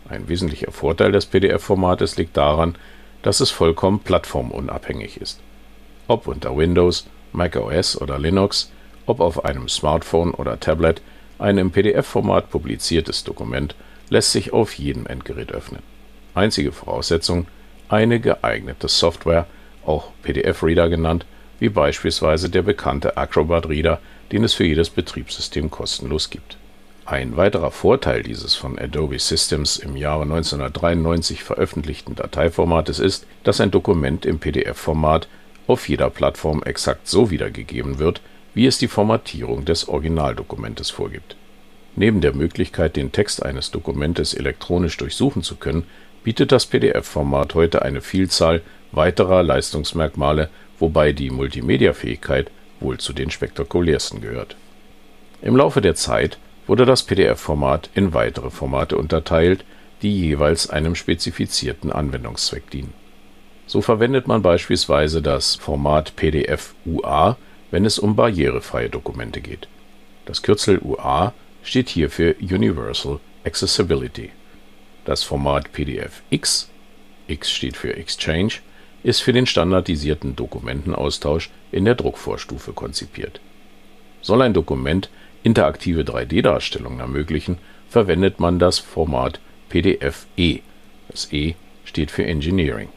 Ein 0.09 0.29
wesentlicher 0.29 0.73
Vorteil 0.73 1.13
des 1.13 1.27
PDF-Formates 1.27 2.17
liegt 2.17 2.37
daran, 2.37 2.75
dass 3.23 3.41
es 3.41 3.51
vollkommen 3.51 4.01
plattformunabhängig 4.01 5.21
ist. 5.21 5.41
Ob 6.09 6.27
unter 6.27 6.57
Windows, 6.57 7.07
macOS 7.33 8.01
oder 8.01 8.19
Linux, 8.19 8.73
ob 9.07 9.21
auf 9.21 9.45
einem 9.45 9.69
Smartphone 9.69 10.33
oder 10.33 10.59
Tablet, 10.59 11.03
ein 11.39 11.59
im 11.59 11.71
PDF-Format 11.71 12.51
publiziertes 12.51 13.25
Dokument 13.25 13.75
lässt 14.09 14.33
sich 14.33 14.53
auf 14.53 14.75
jedem 14.75 15.07
Endgerät 15.07 15.53
öffnen. 15.53 15.83
Einzige 16.35 16.73
Voraussetzung 16.73 17.47
eine 17.89 18.21
geeignete 18.21 18.89
Software, 18.89 19.47
auch 19.85 20.11
PDF-Reader 20.23 20.89
genannt, 20.89 21.27
wie 21.61 21.69
beispielsweise 21.69 22.51
der 22.51 22.63
bekannte 22.63 23.17
Acrobat 23.17 23.69
Reader, 23.69 24.01
den 24.33 24.45
es 24.45 24.55
für 24.55 24.65
jedes 24.65 24.91
Betriebssystem 24.91 25.71
kostenlos 25.71 26.31
gibt 26.31 26.57
ein 27.07 27.37
weiterer 27.37 27.71
Vorteil 27.71 28.23
dieses 28.23 28.55
von 28.55 28.79
Adobe 28.79 29.19
Systems 29.19 29.77
im 29.77 29.97
Jahre 29.97 30.23
1993 30.23 31.43
veröffentlichten 31.43 32.15
Dateiformates 32.15 32.99
ist, 32.99 33.27
dass 33.43 33.61
ein 33.61 33.71
Dokument 33.71 34.25
im 34.25 34.39
PDF-Format 34.39 35.29
auf 35.67 35.89
jeder 35.89 36.09
Plattform 36.09 36.63
exakt 36.63 37.07
so 37.07 37.31
wiedergegeben 37.31 37.99
wird, 37.99 38.23
wie 38.55 38.67
es 38.67 38.79
die 38.79 38.89
Formatierung 38.89 39.65
des 39.65 39.89
Originaldokumentes 39.89 40.91
vorgibt. 40.91 41.37
Neben 41.97 42.21
der 42.21 42.35
Möglichkeit, 42.35 42.97
den 42.97 43.13
Text 43.13 43.45
eines 43.45 43.71
Dokumentes 43.71 44.35
elektronisch 44.35 44.97
durchsuchen 44.97 45.43
zu 45.43 45.57
können, 45.57 45.85
bietet 46.25 46.53
das 46.53 46.67
PDF-Format 46.67 47.55
heute 47.55 47.83
eine 47.83 48.01
Vielzahl 48.01 48.63
weiterer 48.93 49.43
Leistungsmerkmale 49.43 50.49
wobei 50.79 51.13
die 51.13 51.31
Multimedia-Fähigkeit 51.31 52.51
wohl 52.81 52.99
zu 52.99 53.13
den 53.13 53.31
spektakulärsten 53.31 54.21
gehört. 54.21 54.57
Im 55.43 55.57
Laufe 55.57 55.81
der 55.81 55.95
Zeit 55.95 56.39
wurde 56.67 56.85
das 56.85 57.03
PDF-Format 57.03 57.91
in 57.95 58.15
weitere 58.15 58.51
Formate 58.51 58.97
unterteilt, 58.97 59.65
die 60.03 60.19
jeweils 60.19 60.69
einem 60.69 60.95
spezifizierten 60.95 61.93
Anwendungszweck 61.93 62.71
dienen. 62.71 62.93
So 63.67 63.81
verwendet 63.81 64.27
man 64.27 64.43
beispielsweise 64.43 65.23
das 65.23 65.55
Format 65.57 66.17
PDF-UA, 66.17 67.37
wenn 67.71 67.85
es 67.85 67.99
um 67.99 68.17
barrierefreie 68.17 68.91
Dokumente 68.91 69.41
geht. 69.41 69.69
Das 70.27 70.43
Kürzel 70.43 70.79
UA 70.83 71.33
steht 71.65 71.89
hier 71.89 72.11
für 72.11 72.37
Universal 72.41 73.19
Accessibility. 73.45 74.31
Das 75.05 75.23
Format 75.23 75.73
PDF-X 75.73 76.71
(X 77.27 77.51
steht 77.51 77.77
für 77.77 77.97
Exchange) 77.97 78.55
ist 79.03 79.21
für 79.21 79.33
den 79.33 79.47
standardisierten 79.47 80.37
Dokumentenaustausch 80.37 81.51
in 81.73 81.85
der 81.85 81.95
Druckvorstufe 81.95 82.73
konzipiert. 82.73 83.41
Soll 84.23 84.41
ein 84.41 84.55
Dokument 84.55 85.11
interaktive 85.43 86.03
3D-Darstellungen 86.03 87.01
ermöglichen, 87.01 87.59
verwendet 87.91 88.41
man 88.41 88.59
das 88.59 88.79
Format 88.79 89.41
PDF-E 89.69 90.61
(das 91.09 91.33
E 91.33 91.55
steht 91.85 92.11
für 92.11 92.25
Engineering). 92.25 92.89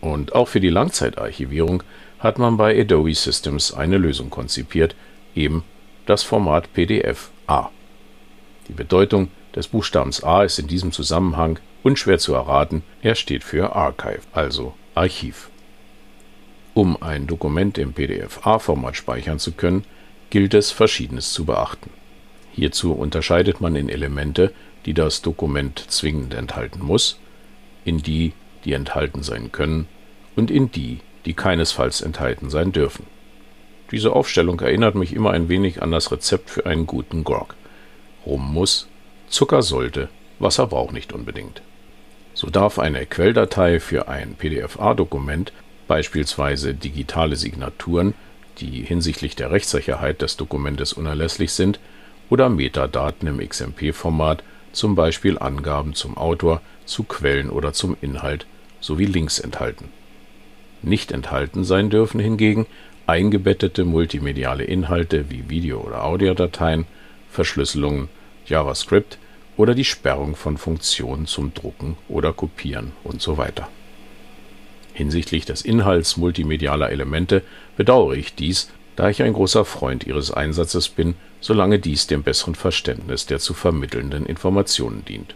Und 0.00 0.34
auch 0.34 0.48
für 0.48 0.60
die 0.60 0.70
Langzeitarchivierung 0.70 1.82
hat 2.18 2.38
man 2.38 2.56
bei 2.56 2.78
Adobe 2.78 3.14
Systems 3.14 3.74
eine 3.74 3.98
Lösung 3.98 4.30
konzipiert, 4.30 4.94
eben 5.34 5.62
das 6.10 6.24
Format 6.24 6.72
PDF-A. 6.72 7.70
Die 8.66 8.72
Bedeutung 8.72 9.28
des 9.54 9.68
Buchstabens 9.68 10.24
A 10.24 10.42
ist 10.42 10.58
in 10.58 10.66
diesem 10.66 10.90
Zusammenhang 10.90 11.60
unschwer 11.84 12.18
zu 12.18 12.34
erraten, 12.34 12.82
er 13.00 13.14
steht 13.14 13.44
für 13.44 13.76
Archive, 13.76 14.22
also 14.32 14.74
Archiv. 14.96 15.50
Um 16.74 17.00
ein 17.00 17.28
Dokument 17.28 17.78
im 17.78 17.92
PDF-A-Format 17.92 18.96
speichern 18.96 19.38
zu 19.38 19.52
können, 19.52 19.84
gilt 20.30 20.52
es, 20.54 20.72
Verschiedenes 20.72 21.32
zu 21.32 21.44
beachten. 21.44 21.90
Hierzu 22.52 22.92
unterscheidet 22.92 23.60
man 23.60 23.76
in 23.76 23.88
Elemente, 23.88 24.52
die 24.86 24.94
das 24.94 25.22
Dokument 25.22 25.78
zwingend 25.78 26.34
enthalten 26.34 26.84
muss, 26.84 27.20
in 27.84 27.98
die, 27.98 28.32
die 28.64 28.72
enthalten 28.72 29.22
sein 29.22 29.52
können, 29.52 29.86
und 30.34 30.50
in 30.50 30.72
die, 30.72 30.98
die 31.24 31.34
keinesfalls 31.34 32.00
enthalten 32.00 32.50
sein 32.50 32.72
dürfen. 32.72 33.06
Diese 33.90 34.12
Aufstellung 34.12 34.60
erinnert 34.60 34.94
mich 34.94 35.12
immer 35.12 35.30
ein 35.30 35.48
wenig 35.48 35.82
an 35.82 35.90
das 35.90 36.12
Rezept 36.12 36.50
für 36.50 36.66
einen 36.66 36.86
guten 36.86 37.24
Grog. 37.24 37.56
Rum 38.24 38.52
muss, 38.52 38.86
Zucker 39.28 39.62
sollte, 39.62 40.08
Wasser 40.38 40.66
braucht 40.66 40.92
nicht 40.92 41.12
unbedingt. 41.12 41.62
So 42.34 42.48
darf 42.48 42.78
eine 42.78 43.04
Quelldatei 43.06 43.80
für 43.80 44.08
ein 44.08 44.34
PDF-A-Dokument, 44.34 45.52
beispielsweise 45.88 46.74
digitale 46.74 47.36
Signaturen, 47.36 48.14
die 48.58 48.82
hinsichtlich 48.82 49.34
der 49.34 49.50
Rechtssicherheit 49.50 50.22
des 50.22 50.36
Dokumentes 50.36 50.92
unerlässlich 50.92 51.52
sind, 51.52 51.80
oder 52.28 52.48
Metadaten 52.48 53.26
im 53.26 53.46
XMP-Format, 53.46 54.44
zum 54.72 54.94
Beispiel 54.94 55.36
Angaben 55.38 55.94
zum 55.94 56.16
Autor, 56.16 56.62
zu 56.84 57.02
Quellen 57.02 57.50
oder 57.50 57.72
zum 57.72 57.96
Inhalt, 58.00 58.46
sowie 58.80 59.06
Links 59.06 59.40
enthalten. 59.40 59.88
Nicht 60.82 61.10
enthalten 61.10 61.64
sein 61.64 61.90
dürfen 61.90 62.20
hingegen 62.20 62.66
eingebettete 63.10 63.84
multimediale 63.84 64.62
Inhalte 64.62 65.30
wie 65.30 65.50
Video 65.50 65.80
oder 65.80 66.04
Audiodateien, 66.04 66.86
Verschlüsselungen, 67.30 68.08
JavaScript 68.46 69.18
oder 69.56 69.74
die 69.74 69.84
Sperrung 69.84 70.36
von 70.36 70.56
Funktionen 70.56 71.26
zum 71.26 71.52
Drucken 71.52 71.96
oder 72.08 72.32
Kopieren 72.32 72.92
usw. 73.04 73.48
Hinsichtlich 74.92 75.44
des 75.44 75.62
Inhalts 75.62 76.16
multimedialer 76.16 76.90
Elemente 76.90 77.42
bedauere 77.76 78.14
ich 78.14 78.34
dies, 78.36 78.70
da 78.94 79.08
ich 79.08 79.22
ein 79.22 79.32
großer 79.32 79.64
Freund 79.64 80.06
ihres 80.06 80.30
Einsatzes 80.30 80.88
bin, 80.88 81.14
solange 81.40 81.78
dies 81.78 82.06
dem 82.06 82.22
besseren 82.22 82.54
Verständnis 82.54 83.26
der 83.26 83.40
zu 83.40 83.54
vermittelnden 83.54 84.24
Informationen 84.24 85.04
dient. 85.04 85.34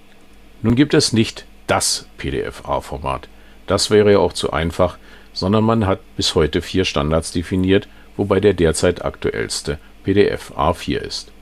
Nun 0.62 0.76
gibt 0.76 0.94
es 0.94 1.12
nicht 1.12 1.44
das 1.66 2.06
PDF-A-Format. 2.18 3.28
Das 3.66 3.90
wäre 3.90 4.12
ja 4.12 4.18
auch 4.18 4.32
zu 4.32 4.52
einfach, 4.52 4.98
sondern 5.34 5.64
man 5.64 5.86
hat 5.86 6.00
bis 6.16 6.34
heute 6.34 6.62
vier 6.62 6.86
Standards 6.86 7.32
definiert, 7.32 7.88
wobei 8.16 8.40
der 8.40 8.54
derzeit 8.54 9.04
aktuellste 9.04 9.78
PDF 10.04 10.52
A4 10.52 10.98
ist. 10.98 11.32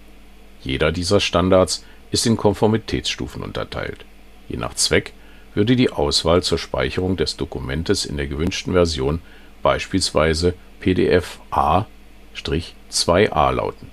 Jeder 0.63 0.91
dieser 0.91 1.21
Standards 1.21 1.85
ist 2.11 2.27
in 2.27 2.37
Konformitätsstufen 2.37 3.43
unterteilt. 3.43 4.05
Je 4.49 4.57
nach 4.57 4.75
Zweck 4.75 5.13
würde 5.55 5.77
die 5.77 5.91
Auswahl 5.91 6.43
zur 6.43 6.59
Speicherung 6.59 7.17
des 7.17 7.37
Dokumentes 7.37 8.05
in 8.05 8.17
der 8.17 8.27
gewünschten 8.27 8.73
Version 8.73 9.21
beispielsweise 9.63 10.55
PDF 10.81 11.41
A-2a 11.51 13.53
lauten. 13.53 13.91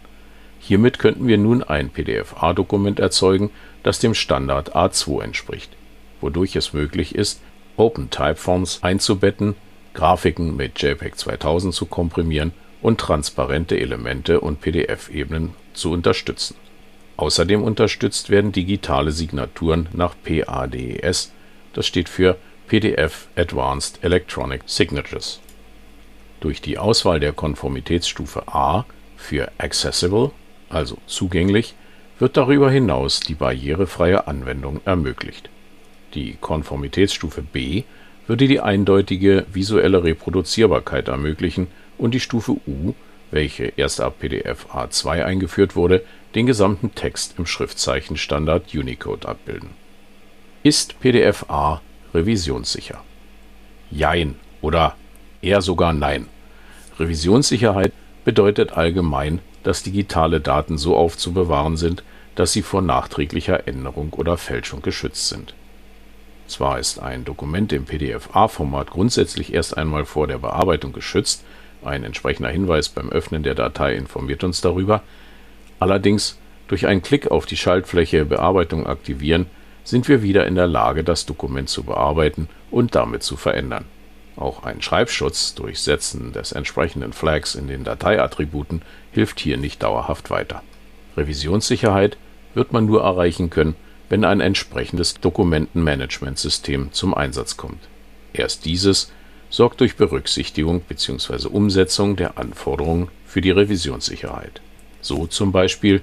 Hiermit 0.60 1.00
könnten 1.00 1.28
wir 1.28 1.38
nun 1.38 1.64
ein 1.64 1.90
PDF-A-Dokument 1.90 3.00
erzeugen, 3.00 3.50
das 3.84 4.00
dem 4.00 4.14
Standard 4.14 4.76
A2 4.76 5.24
entspricht, 5.24 5.72
wodurch 6.22 6.56
es 6.56 6.74
möglich 6.74 7.16
ist, 7.16 7.42
OpenTypeForms 7.78 8.84
einzubetten, 8.84 9.56
Grafiken 9.94 10.56
mit 10.56 10.82
JPEG 10.82 11.18
2000 11.18 11.74
zu 11.74 11.86
komprimieren 11.86 12.52
und 12.82 13.00
transparente 13.00 13.80
Elemente 13.80 14.40
und 14.40 14.62
PDF-Ebenen 14.62 15.54
zu 15.74 15.92
unterstützen. 15.92 16.56
Außerdem 17.18 17.62
unterstützt 17.62 18.30
werden 18.30 18.52
digitale 18.52 19.12
Signaturen 19.12 19.90
nach 19.92 20.16
PADES, 20.24 21.34
das 21.74 21.86
steht 21.86 22.08
für 22.08 22.38
PDF 22.68 23.28
Advanced 23.36 24.04
Electronic 24.04 24.62
Signatures. 24.66 25.40
Durch 26.40 26.62
die 26.62 26.78
Auswahl 26.78 27.20
der 27.20 27.34
Konformitätsstufe 27.34 28.48
A 28.48 28.86
für 29.18 29.52
Accessible, 29.58 30.32
also 30.70 30.98
zugänglich, 31.08 31.76
wird 32.20 32.38
darüber 32.38 32.72
hinaus 32.72 33.20
die 33.20 33.34
barrierefreie 33.34 34.28
Anwendung 34.28 34.82
ermöglicht. 34.86 35.50
Die 36.14 36.38
Konformitätsstufe 36.40 37.42
B 37.42 37.84
würde 38.30 38.48
die 38.48 38.60
eindeutige 38.60 39.48
visuelle 39.52 40.04
Reproduzierbarkeit 40.04 41.08
ermöglichen 41.08 41.66
und 41.98 42.14
die 42.14 42.20
Stufe 42.20 42.58
U, 42.68 42.94
welche 43.32 43.74
erst 43.76 44.02
ab 44.02 44.20
PDF 44.20 44.68
A2 44.72 45.26
eingeführt 45.26 45.76
wurde, 45.76 46.06
den 46.36 46.46
gesamten 46.46 46.94
Text 46.94 47.40
im 47.40 47.48
Schriftzeichenstandard 47.48 48.76
Unicode 48.76 49.28
abbilden. 49.28 49.72
Ist 50.62 51.00
PDF 51.00 51.50
A 51.50 51.82
revisionssicher? 52.14 53.02
Jein 53.90 54.36
oder 54.62 54.96
eher 55.42 55.64
sogar 55.64 55.94
nein. 55.94 56.28
Revisionssicherheit 57.00 57.94
bedeutet 58.26 58.74
allgemein, 58.74 59.40
dass 59.64 59.82
digitale 59.82 60.40
Daten 60.40 60.78
so 60.78 60.96
aufzubewahren 60.96 61.78
sind, 61.78 62.04
dass 62.36 62.54
sie 62.54 62.62
vor 62.62 62.84
nachträglicher 62.84 63.68
Änderung 63.68 64.14
oder 64.14 64.38
Fälschung 64.38 64.84
geschützt 64.84 65.30
sind 65.30 65.56
zwar 66.50 66.80
ist 66.80 67.00
ein 67.00 67.26
Dokument 67.26 67.72
im 67.74 67.86
PDF-A-Format 67.86 68.92
grundsätzlich 68.92 69.54
erst 69.54 69.78
einmal 69.78 70.06
vor 70.06 70.28
der 70.28 70.38
Bearbeitung 70.38 70.94
geschützt, 70.94 71.44
ein 71.84 72.04
entsprechender 72.04 72.50
Hinweis 72.50 72.90
beim 72.90 73.10
Öffnen 73.10 73.44
der 73.44 73.56
Datei 73.56 73.96
informiert 73.96 74.44
uns 74.44 74.62
darüber, 74.62 75.02
allerdings 75.80 76.38
durch 76.68 76.88
einen 76.88 77.02
Klick 77.02 77.32
auf 77.32 77.46
die 77.46 77.58
Schaltfläche 77.58 78.26
Bearbeitung 78.26 78.86
aktivieren 78.86 79.48
sind 79.84 80.08
wir 80.08 80.22
wieder 80.22 80.46
in 80.46 80.56
der 80.56 80.68
Lage, 80.68 81.04
das 81.04 81.26
Dokument 81.26 81.70
zu 81.70 81.84
bearbeiten 81.84 82.48
und 82.70 82.96
damit 82.96 83.24
zu 83.24 83.38
verändern. 83.38 83.86
Auch 84.36 84.64
ein 84.64 84.82
Schreibschutz 84.82 85.56
durch 85.56 85.80
Setzen 85.80 86.32
des 86.32 86.52
entsprechenden 86.52 87.12
Flags 87.12 87.56
in 87.56 87.68
den 87.68 87.84
Dateiattributen 87.84 88.84
hilft 89.12 89.40
hier 89.40 89.58
nicht 89.58 89.82
dauerhaft 89.82 90.30
weiter. 90.30 90.62
Revisionssicherheit 91.18 92.18
wird 92.54 92.72
man 92.72 92.86
nur 92.86 93.04
erreichen 93.04 93.50
können, 93.50 93.76
wenn 94.10 94.26
ein 94.26 94.42
entsprechendes 94.42 95.16
Dokumentenmanagementsystem 95.16 96.92
zum 96.92 97.14
Einsatz 97.14 97.58
kommt. 97.58 97.88
Erst 98.34 98.66
dieses 98.66 99.12
sorgt 99.50 99.82
durch 99.82 99.96
Berücksichtigung 99.96 100.82
bzw. 100.82 101.48
Umsetzung 101.48 102.16
der 102.16 102.38
Anforderungen 102.38 103.10
für 103.26 103.42
die 103.42 103.52
Revisionssicherheit. 103.52 104.62
So 105.02 105.28
zum 105.28 105.52
Beispiel, 105.52 106.02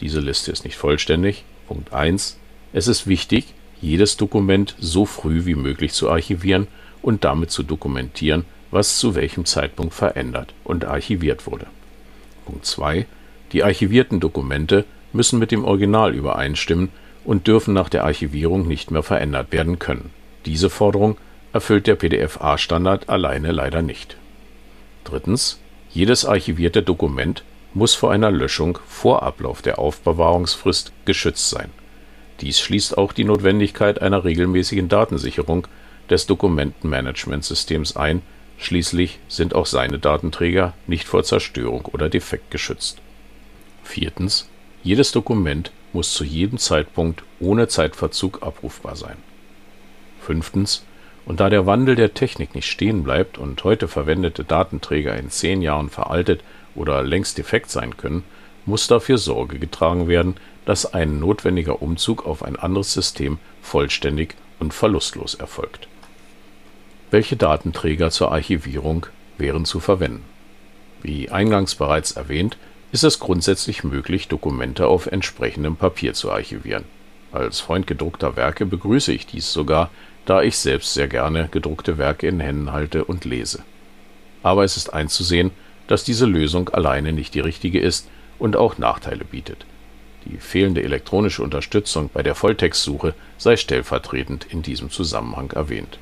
diese 0.00 0.20
Liste 0.20 0.52
ist 0.52 0.64
nicht 0.64 0.76
vollständig, 0.76 1.44
Punkt 1.66 1.92
1, 1.92 2.38
es 2.72 2.88
ist 2.88 3.06
wichtig, 3.06 3.54
jedes 3.80 4.16
Dokument 4.16 4.74
so 4.78 5.04
früh 5.04 5.44
wie 5.44 5.54
möglich 5.54 5.92
zu 5.92 6.10
archivieren 6.10 6.66
und 7.02 7.24
damit 7.24 7.50
zu 7.50 7.62
dokumentieren, 7.62 8.44
was 8.70 8.98
zu 8.98 9.14
welchem 9.14 9.44
Zeitpunkt 9.44 9.94
verändert 9.94 10.52
und 10.64 10.84
archiviert 10.84 11.46
wurde. 11.46 11.66
Punkt 12.44 12.66
2. 12.66 13.06
Die 13.52 13.62
archivierten 13.62 14.20
Dokumente 14.20 14.84
müssen 15.12 15.38
mit 15.38 15.50
dem 15.50 15.64
Original 15.64 16.14
übereinstimmen 16.14 16.90
und 17.28 17.46
dürfen 17.46 17.74
nach 17.74 17.90
der 17.90 18.04
Archivierung 18.04 18.66
nicht 18.66 18.90
mehr 18.90 19.02
verändert 19.02 19.52
werden 19.52 19.78
können. 19.78 20.08
Diese 20.46 20.70
Forderung 20.70 21.18
erfüllt 21.52 21.86
der 21.86 21.94
PDF-A-Standard 21.94 23.10
alleine 23.10 23.52
leider 23.52 23.82
nicht. 23.82 24.16
Drittens. 25.04 25.60
Jedes 25.90 26.24
archivierte 26.24 26.82
Dokument 26.82 27.44
muss 27.74 27.94
vor 27.94 28.12
einer 28.12 28.30
Löschung 28.30 28.78
vor 28.88 29.22
Ablauf 29.22 29.60
der 29.60 29.78
Aufbewahrungsfrist 29.78 30.92
geschützt 31.04 31.50
sein. 31.50 31.68
Dies 32.40 32.60
schließt 32.60 32.96
auch 32.96 33.12
die 33.12 33.24
Notwendigkeit 33.24 34.00
einer 34.00 34.24
regelmäßigen 34.24 34.88
Datensicherung 34.88 35.68
des 36.08 36.26
Dokumentenmanagementsystems 36.26 37.94
ein, 37.94 38.22
Schließlich 38.58 39.20
sind 39.28 39.54
auch 39.54 39.66
seine 39.66 40.00
Datenträger 40.00 40.74
nicht 40.88 41.06
vor 41.06 41.22
Zerstörung 41.22 41.84
oder 41.92 42.08
Defekt 42.08 42.50
geschützt. 42.50 42.98
Viertens. 43.84 44.48
Jedes 44.82 45.12
Dokument 45.12 45.70
muss 45.92 46.12
zu 46.12 46.24
jedem 46.24 46.58
Zeitpunkt 46.58 47.22
ohne 47.40 47.68
Zeitverzug 47.68 48.42
abrufbar 48.42 48.96
sein. 48.96 49.16
Fünftens. 50.20 50.84
Und 51.24 51.40
da 51.40 51.50
der 51.50 51.66
Wandel 51.66 51.94
der 51.94 52.14
Technik 52.14 52.54
nicht 52.54 52.70
stehen 52.70 53.02
bleibt 53.02 53.36
und 53.36 53.62
heute 53.62 53.86
verwendete 53.86 54.44
Datenträger 54.44 55.16
in 55.16 55.30
zehn 55.30 55.60
Jahren 55.60 55.90
veraltet 55.90 56.42
oder 56.74 57.02
längst 57.02 57.36
defekt 57.36 57.70
sein 57.70 57.96
können, 57.96 58.24
muss 58.64 58.86
dafür 58.86 59.18
Sorge 59.18 59.58
getragen 59.58 60.08
werden, 60.08 60.36
dass 60.64 60.92
ein 60.92 61.18
notwendiger 61.18 61.82
Umzug 61.82 62.26
auf 62.26 62.42
ein 62.42 62.56
anderes 62.56 62.92
System 62.92 63.38
vollständig 63.62 64.36
und 64.58 64.74
verlustlos 64.74 65.34
erfolgt. 65.34 65.88
Welche 67.10 67.36
Datenträger 67.36 68.10
zur 68.10 68.32
Archivierung 68.32 69.06
wären 69.38 69.64
zu 69.64 69.80
verwenden? 69.80 70.24
Wie 71.02 71.30
eingangs 71.30 71.74
bereits 71.74 72.12
erwähnt, 72.12 72.56
ist 72.90 73.04
es 73.04 73.18
grundsätzlich 73.18 73.84
möglich, 73.84 74.28
Dokumente 74.28 74.86
auf 74.86 75.06
entsprechendem 75.06 75.76
Papier 75.76 76.14
zu 76.14 76.30
archivieren. 76.30 76.84
Als 77.32 77.60
Freund 77.60 77.86
gedruckter 77.86 78.36
Werke 78.36 78.64
begrüße 78.64 79.12
ich 79.12 79.26
dies 79.26 79.52
sogar, 79.52 79.90
da 80.24 80.42
ich 80.42 80.56
selbst 80.56 80.94
sehr 80.94 81.08
gerne 81.08 81.48
gedruckte 81.50 81.98
Werke 81.98 82.26
in 82.26 82.40
Händen 82.40 82.72
halte 82.72 83.04
und 83.04 83.24
lese. 83.24 83.62
Aber 84.42 84.64
es 84.64 84.76
ist 84.76 84.92
einzusehen, 84.92 85.50
dass 85.86 86.04
diese 86.04 86.26
Lösung 86.26 86.68
alleine 86.70 87.12
nicht 87.12 87.34
die 87.34 87.40
richtige 87.40 87.80
ist 87.80 88.08
und 88.38 88.56
auch 88.56 88.78
Nachteile 88.78 89.24
bietet. 89.24 89.66
Die 90.24 90.38
fehlende 90.38 90.82
elektronische 90.82 91.42
Unterstützung 91.42 92.10
bei 92.12 92.22
der 92.22 92.34
Volltextsuche 92.34 93.14
sei 93.36 93.56
stellvertretend 93.56 94.46
in 94.50 94.62
diesem 94.62 94.90
Zusammenhang 94.90 95.50
erwähnt. 95.52 95.98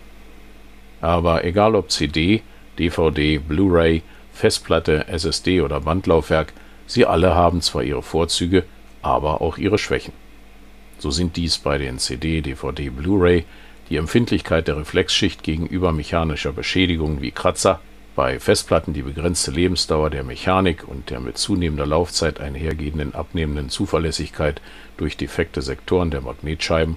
Aber 1.01 1.45
egal 1.45 1.75
ob 1.75 1.91
CD, 1.91 2.43
DVD, 2.79 3.39
Blu-ray, 3.39 4.03
Festplatte, 4.33 5.07
SSD 5.09 5.61
oder 5.61 5.81
Bandlaufwerk, 5.81 6.53
sie 6.87 7.07
alle 7.07 7.35
haben 7.35 7.61
zwar 7.63 7.83
ihre 7.83 8.03
Vorzüge, 8.03 8.65
aber 9.03 9.41
auch 9.41 9.59
ihre 9.59 9.79
Schwächen. 9.79 10.13
So 10.99 11.11
sind 11.11 11.37
dies 11.37 11.59
bei 11.59 11.79
den 11.79 11.99
CD, 11.99 12.41
DVD, 12.41 12.91
Blu-ray 12.91 13.45
die 13.89 13.97
Empfindlichkeit 13.97 14.67
der 14.69 14.77
Reflexschicht 14.79 15.43
gegenüber 15.43 15.93
mechanischer 15.93 16.53
Beschädigungen 16.53 17.23
wie 17.23 17.31
Kratzer, 17.31 17.81
bei 18.17 18.41
Festplatten 18.41 18.95
die 18.95 19.03
begrenzte 19.03 19.51
Lebensdauer 19.51 20.09
der 20.09 20.25
Mechanik 20.25 20.89
und 20.89 21.11
der 21.11 21.21
mit 21.21 21.37
zunehmender 21.37 21.87
Laufzeit 21.87 22.41
einhergehenden 22.41 23.15
abnehmenden 23.15 23.69
Zuverlässigkeit 23.69 24.63
durch 24.97 25.19
defekte 25.19 25.61
Sektoren 25.61 26.11
der 26.11 26.23
Magnetscheiben 26.23 26.97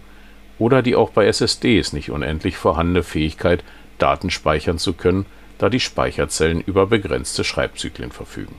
oder 0.58 0.82
die 0.82 0.96
auch 0.96 1.10
bei 1.10 1.28
SSDs 1.28 1.92
nicht 1.92 2.10
unendlich 2.10 2.56
vorhandene 2.56 3.04
Fähigkeit, 3.04 3.64
Daten 3.98 4.30
speichern 4.30 4.78
zu 4.78 4.94
können, 4.94 5.26
da 5.58 5.70
die 5.70 5.82
Speicherzellen 5.82 6.62
über 6.62 6.88
begrenzte 6.88 7.44
Schreibzyklen 7.44 8.12
verfügen. 8.12 8.56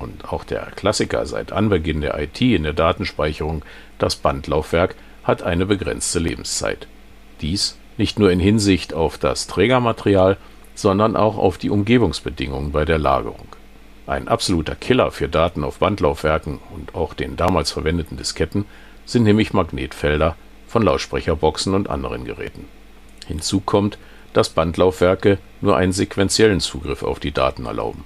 Und 0.00 0.32
auch 0.32 0.44
der 0.44 0.62
Klassiker 0.74 1.24
seit 1.26 1.52
Anbeginn 1.52 2.00
der 2.00 2.18
IT 2.18 2.40
in 2.40 2.64
der 2.64 2.72
Datenspeicherung, 2.72 3.62
das 3.98 4.16
Bandlaufwerk, 4.16 4.96
hat 5.22 5.42
eine 5.42 5.66
begrenzte 5.66 6.18
Lebenszeit. 6.18 6.88
Dies 7.40 7.76
nicht 7.98 8.18
nur 8.18 8.32
in 8.32 8.40
Hinsicht 8.40 8.94
auf 8.94 9.18
das 9.18 9.46
Trägermaterial, 9.46 10.38
sondern 10.74 11.16
auch 11.16 11.36
auf 11.36 11.58
die 11.58 11.68
Umgebungsbedingungen 11.68 12.72
bei 12.72 12.86
der 12.86 12.98
Lagerung. 12.98 13.46
Ein 14.06 14.26
absoluter 14.26 14.74
Killer 14.74 15.10
für 15.10 15.28
Daten 15.28 15.62
auf 15.62 15.78
Bandlaufwerken 15.78 16.58
und 16.74 16.94
auch 16.94 17.12
den 17.12 17.36
damals 17.36 17.70
verwendeten 17.70 18.16
Disketten 18.16 18.64
sind 19.04 19.24
nämlich 19.24 19.52
Magnetfelder 19.52 20.34
von 20.66 20.82
Lautsprecherboxen 20.82 21.74
und 21.74 21.90
anderen 21.90 22.24
Geräten. 22.24 22.64
Hinzu 23.26 23.60
kommt, 23.60 23.98
dass 24.32 24.48
Bandlaufwerke 24.48 25.38
nur 25.60 25.76
einen 25.76 25.92
sequentiellen 25.92 26.60
Zugriff 26.60 27.02
auf 27.02 27.20
die 27.20 27.32
Daten 27.32 27.66
erlauben. 27.66 28.04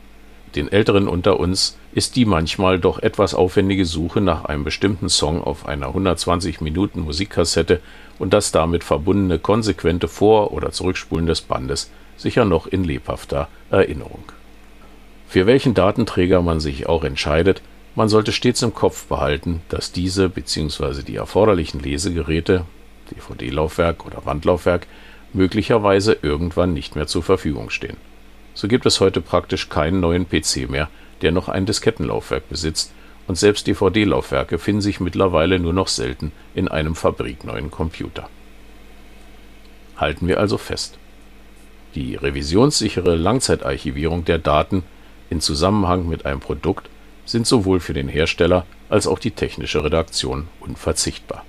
Den 0.55 0.71
Älteren 0.71 1.09
unter 1.09 1.41
uns 1.41 1.77
ist 1.93 2.15
die 2.15 2.25
manchmal 2.25 2.79
doch 2.79 3.01
etwas 3.01 3.35
aufwendige 3.35 3.87
Suche 3.87 4.21
nach 4.21 4.45
einem 4.45 4.63
bestimmten 4.63 5.09
Song 5.09 5.43
auf 5.43 5.67
einer 5.67 5.89
120 5.89 6.61
Minuten 6.61 7.01
Musikkassette 7.01 7.81
und 8.21 8.33
das 8.33 8.53
damit 8.53 8.85
verbundene 8.85 9.41
konsequente 9.41 10.07
Vor- 10.07 10.53
oder 10.53 10.71
Zurückspulen 10.71 11.27
des 11.27 11.41
Bandes 11.41 11.91
sicher 12.17 12.45
noch 12.45 12.69
in 12.69 12.85
lebhafter 12.85 13.49
Erinnerung. 13.71 14.23
Für 15.27 15.47
welchen 15.47 15.75
Datenträger 15.75 16.43
man 16.43 16.61
sich 16.61 16.87
auch 16.89 17.03
entscheidet, 17.03 17.61
man 17.97 18.09
sollte 18.09 18.31
stets 18.31 18.63
im 18.63 18.75
Kopf 18.75 19.07
behalten, 19.07 19.63
dass 19.69 19.91
diese 19.91 20.29
bzw. 20.29 21.03
die 21.03 21.17
erforderlichen 21.17 21.81
Lesegeräte 21.81 22.65
(DVD-Laufwerk 23.11 24.07
oder 24.07 24.21
Bandlaufwerk) 24.21 24.87
möglicherweise 25.33 26.17
irgendwann 26.23 26.73
nicht 26.73 26.95
mehr 26.95 27.09
zur 27.09 27.25
Verfügung 27.25 27.71
stehen. 27.71 27.97
So 28.55 28.69
gibt 28.69 28.87
es 28.87 29.01
heute 29.01 29.21
praktisch 29.21 29.69
keinen 29.69 30.01
neuen 30.01 30.29
PC 30.29 30.71
mehr, 30.71 30.89
der 31.23 31.33
noch 31.33 31.49
ein 31.49 31.67
Diskettenlaufwerk 31.67 32.49
besitzt, 32.49 32.93
und 33.27 33.39
selbst 33.39 33.67
DVD-Laufwerke 33.67 34.59
finden 34.59 34.83
sich 34.83 35.01
mittlerweile 35.01 35.59
nur 35.59 35.73
noch 35.73 35.89
selten 35.89 36.31
in 36.55 36.69
einem 36.69 36.95
fabrikneuen 36.95 37.71
Computer. 37.71 38.29
Halten 39.97 40.29
wir 40.29 40.39
also 40.39 40.59
fest: 40.59 40.99
Die 41.95 42.17
revisionssichere 42.17 43.17
Langzeitarchivierung 43.17 44.25
der 44.27 44.39
Daten 44.39 44.83
in 45.31 45.41
Zusammenhang 45.41 46.07
mit 46.07 46.27
einem 46.27 46.41
Produkt 46.41 46.91
sind 47.25 47.47
sowohl 47.47 47.81
für 47.81 47.95
den 47.95 48.09
Hersteller 48.09 48.67
als 48.91 49.07
auch 49.07 49.19
die 49.19 49.31
technische 49.31 49.83
Redaktion 49.83 50.49
unverzichtbar. 50.61 51.45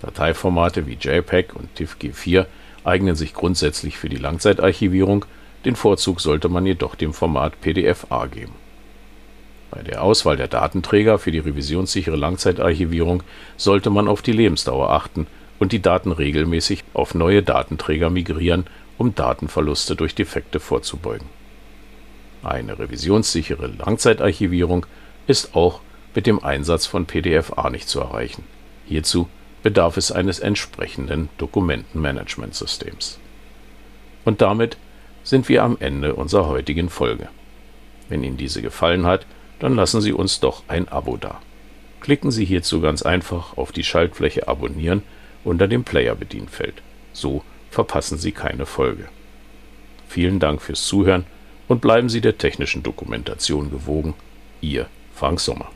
Dateiformate 0.00 0.86
wie 0.86 0.94
JPEG 0.94 1.54
und 1.54 1.74
TIFF-G4 1.76 2.46
eignen 2.84 3.16
sich 3.16 3.34
grundsätzlich 3.34 3.98
für 3.98 4.08
die 4.08 4.16
Langzeitarchivierung, 4.16 5.26
den 5.66 5.76
Vorzug 5.76 6.20
sollte 6.20 6.48
man 6.48 6.64
jedoch 6.64 6.94
dem 6.94 7.12
Format 7.12 7.60
PDF-A 7.60 8.26
geben. 8.26 8.54
Bei 9.72 9.82
der 9.82 10.02
Auswahl 10.02 10.36
der 10.36 10.46
Datenträger 10.46 11.18
für 11.18 11.32
die 11.32 11.40
revisionssichere 11.40 12.14
Langzeitarchivierung 12.14 13.24
sollte 13.56 13.90
man 13.90 14.06
auf 14.06 14.22
die 14.22 14.32
Lebensdauer 14.32 14.90
achten 14.90 15.26
und 15.58 15.72
die 15.72 15.82
Daten 15.82 16.12
regelmäßig 16.12 16.84
auf 16.94 17.16
neue 17.16 17.42
Datenträger 17.42 18.10
migrieren, 18.10 18.66
um 18.96 19.16
Datenverluste 19.16 19.96
durch 19.96 20.14
Defekte 20.14 20.60
vorzubeugen. 20.60 21.28
Eine 22.44 22.78
revisionssichere 22.78 23.66
Langzeitarchivierung 23.66 24.86
ist 25.26 25.56
auch 25.56 25.80
mit 26.14 26.28
dem 26.28 26.44
Einsatz 26.44 26.86
von 26.86 27.06
PDF-A 27.06 27.70
nicht 27.70 27.88
zu 27.88 28.00
erreichen. 28.00 28.44
Hierzu 28.86 29.28
bedarf 29.64 29.96
es 29.96 30.12
eines 30.12 30.38
entsprechenden 30.38 31.28
Dokumentenmanagementsystems. 31.38 33.18
Und 34.24 34.40
damit 34.40 34.76
sind 35.26 35.48
wir 35.48 35.64
am 35.64 35.76
Ende 35.80 36.14
unserer 36.14 36.46
heutigen 36.46 36.88
Folge. 36.88 37.28
Wenn 38.08 38.22
Ihnen 38.22 38.36
diese 38.36 38.62
gefallen 38.62 39.06
hat, 39.06 39.26
dann 39.58 39.74
lassen 39.74 40.00
Sie 40.00 40.12
uns 40.12 40.38
doch 40.38 40.62
ein 40.68 40.86
Abo 40.88 41.16
da. 41.16 41.40
Klicken 42.00 42.30
Sie 42.30 42.44
hierzu 42.44 42.80
ganz 42.80 43.02
einfach 43.02 43.56
auf 43.56 43.72
die 43.72 43.82
Schaltfläche 43.82 44.46
Abonnieren 44.46 45.02
unter 45.42 45.66
dem 45.66 45.82
Player-Bedienfeld. 45.82 46.74
So 47.12 47.42
verpassen 47.70 48.18
Sie 48.18 48.30
keine 48.30 48.66
Folge. 48.66 49.08
Vielen 50.08 50.38
Dank 50.38 50.62
fürs 50.62 50.86
Zuhören 50.86 51.26
und 51.66 51.80
bleiben 51.80 52.08
Sie 52.08 52.20
der 52.20 52.38
technischen 52.38 52.84
Dokumentation 52.84 53.72
gewogen. 53.72 54.14
Ihr 54.60 54.86
Frank 55.12 55.40
Sommer. 55.40 55.70